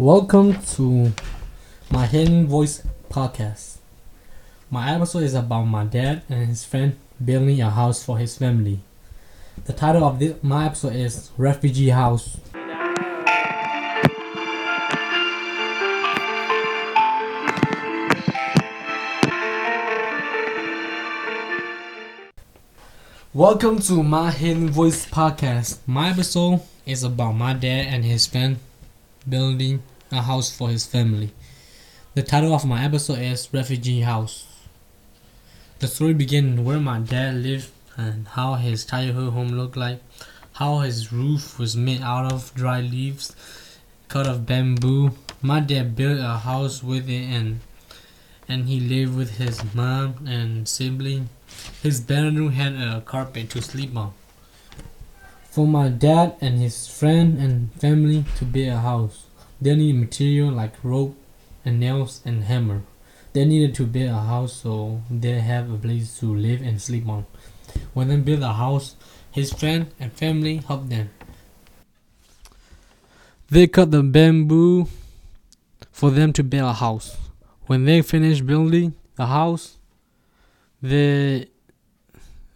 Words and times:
Welcome 0.00 0.54
to 0.76 1.12
my 1.90 2.06
Hidden 2.06 2.46
Voice 2.46 2.82
podcast. 3.10 3.76
My 4.70 4.94
episode 4.94 5.24
is 5.24 5.34
about 5.34 5.64
my 5.64 5.84
dad 5.84 6.22
and 6.30 6.48
his 6.48 6.64
friend 6.64 6.96
building 7.22 7.60
a 7.60 7.68
house 7.68 8.02
for 8.02 8.16
his 8.16 8.38
family. 8.38 8.80
The 9.66 9.74
title 9.74 10.04
of 10.04 10.18
this, 10.18 10.42
my 10.42 10.64
episode 10.64 10.94
is 10.94 11.30
Refugee 11.36 11.90
House. 11.90 12.38
Welcome 23.34 23.80
to 23.80 24.02
my 24.02 24.30
Hidden 24.30 24.70
Voice 24.70 25.04
podcast. 25.04 25.80
My 25.86 26.08
episode 26.08 26.62
is 26.86 27.04
about 27.04 27.32
my 27.32 27.52
dad 27.52 27.88
and 27.92 28.02
his 28.02 28.26
friend 28.26 28.56
building 29.28 29.82
a 30.12 30.22
house 30.22 30.50
for 30.50 30.68
his 30.68 30.86
family. 30.86 31.32
The 32.14 32.22
title 32.22 32.54
of 32.54 32.64
my 32.64 32.84
episode 32.84 33.18
is 33.18 33.48
Refugee 33.52 34.00
House. 34.00 34.46
The 35.78 35.86
story 35.86 36.14
begins 36.14 36.60
where 36.60 36.80
my 36.80 36.98
dad 36.98 37.36
lived 37.36 37.70
and 37.96 38.28
how 38.28 38.54
his 38.54 38.84
childhood 38.84 39.32
home 39.32 39.48
looked 39.48 39.76
like, 39.76 40.02
how 40.54 40.80
his 40.80 41.12
roof 41.12 41.58
was 41.58 41.76
made 41.76 42.02
out 42.02 42.32
of 42.32 42.52
dry 42.54 42.80
leaves 42.80 43.34
cut 44.10 44.26
of 44.26 44.44
bamboo. 44.44 45.12
My 45.40 45.60
dad 45.60 45.94
built 45.94 46.18
a 46.18 46.36
house 46.38 46.82
with 46.82 47.08
it 47.08 47.30
and 47.30 47.60
and 48.48 48.66
he 48.66 48.80
lived 48.80 49.16
with 49.16 49.38
his 49.38 49.62
mom 49.72 50.26
and 50.26 50.68
sibling. 50.68 51.28
His 51.80 52.00
bedroom 52.00 52.50
had 52.50 52.74
a 52.74 53.00
carpet 53.02 53.50
to 53.50 53.62
sleep 53.62 53.96
on. 53.96 54.12
For 55.44 55.68
my 55.68 55.88
dad 55.88 56.34
and 56.40 56.58
his 56.58 56.88
friend 56.88 57.38
and 57.38 57.72
family 57.74 58.24
to 58.38 58.44
build 58.44 58.74
a 58.74 58.80
house, 58.80 59.26
they 59.60 59.74
needed 59.74 60.00
material 60.00 60.50
like 60.50 60.74
rope 60.82 61.16
and 61.64 61.80
nails 61.80 62.22
and 62.24 62.44
hammer. 62.44 62.82
They 63.32 63.44
needed 63.44 63.74
to 63.76 63.86
build 63.86 64.10
a 64.10 64.20
house 64.20 64.54
so 64.54 65.02
they 65.10 65.40
have 65.40 65.70
a 65.70 65.76
place 65.76 66.18
to 66.20 66.34
live 66.34 66.62
and 66.62 66.80
sleep 66.80 67.08
on. 67.08 67.26
When 67.94 68.08
they 68.08 68.16
built 68.16 68.42
a 68.42 68.52
house, 68.52 68.96
his 69.30 69.52
friend 69.52 69.86
and 70.00 70.12
family 70.12 70.56
helped 70.56 70.88
them. 70.88 71.10
They 73.48 73.66
cut 73.66 73.90
the 73.90 74.02
bamboo 74.02 74.88
for 75.92 76.10
them 76.10 76.32
to 76.34 76.42
build 76.42 76.70
a 76.70 76.72
house. 76.72 77.16
When 77.66 77.84
they 77.84 78.02
finished 78.02 78.46
building 78.46 78.94
the 79.16 79.26
house, 79.26 79.76
they 80.82 81.48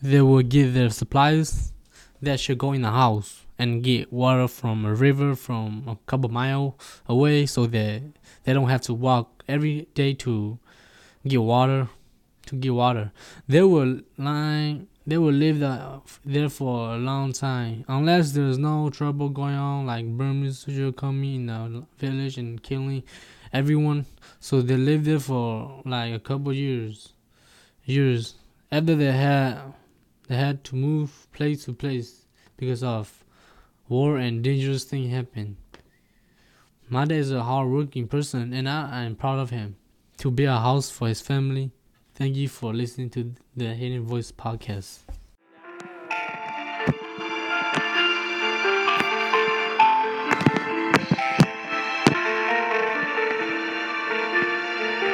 they 0.00 0.20
will 0.20 0.42
get 0.42 0.74
their 0.74 0.90
supplies 0.90 1.72
that 2.20 2.40
should 2.40 2.58
go 2.58 2.72
in 2.72 2.82
the 2.82 2.90
house 2.90 3.42
and 3.62 3.84
get 3.84 4.12
water 4.12 4.48
from 4.48 4.84
a 4.84 4.92
river 4.92 5.36
from 5.36 5.84
a 5.86 5.96
couple 6.06 6.28
mile 6.28 6.76
away 7.06 7.46
so 7.46 7.64
that 7.66 8.02
they 8.42 8.52
don't 8.52 8.68
have 8.68 8.80
to 8.80 8.92
walk 8.92 9.44
every 9.46 9.86
day 9.94 10.12
to 10.14 10.58
get 11.24 11.40
water 11.40 11.88
to 12.46 12.56
get 12.56 12.74
water. 12.74 13.12
They 13.46 13.62
will 13.62 14.00
line 14.18 14.88
they 15.06 15.18
will 15.18 15.32
live 15.32 15.58
the, 15.60 16.00
there 16.24 16.48
for 16.48 16.94
a 16.94 16.96
long 16.96 17.32
time. 17.32 17.84
Unless 17.88 18.32
there's 18.32 18.58
no 18.58 18.88
trouble 18.90 19.28
going 19.28 19.54
on 19.54 19.86
like 19.86 20.06
Burmese 20.06 20.60
soldiers 20.60 20.94
coming 20.96 21.34
in 21.34 21.46
the 21.46 21.84
village 21.98 22.38
and 22.38 22.62
killing 22.62 23.02
everyone. 23.52 24.06
So 24.40 24.60
they 24.62 24.76
live 24.76 25.04
there 25.04 25.20
for 25.20 25.82
like 25.84 26.12
a 26.12 26.20
couple 26.20 26.52
years 26.52 27.12
years. 27.84 28.34
After 28.72 28.96
they 28.96 29.12
had 29.12 29.72
they 30.26 30.36
had 30.36 30.64
to 30.64 30.74
move 30.74 31.28
place 31.32 31.64
to 31.66 31.72
place 31.72 32.26
because 32.56 32.82
of 32.82 33.22
war 33.92 34.16
and 34.16 34.42
dangerous 34.42 34.84
thing 34.84 35.10
happen. 35.10 35.58
My 36.88 37.04
dad 37.04 37.18
is 37.18 37.30
a 37.30 37.42
hardworking 37.42 38.08
person 38.08 38.54
and 38.54 38.66
I 38.66 39.04
am 39.04 39.16
proud 39.16 39.38
of 39.38 39.50
him. 39.50 39.76
To 40.18 40.30
build 40.30 40.48
a 40.48 40.60
house 40.60 40.88
for 40.88 41.08
his 41.08 41.20
family. 41.20 41.70
Thank 42.14 42.36
you 42.36 42.48
for 42.48 42.72
listening 42.72 43.10
to 43.10 43.34
the 43.54 43.74
Hidden 43.74 44.04
Voice 44.04 44.32
podcast. 44.32 45.00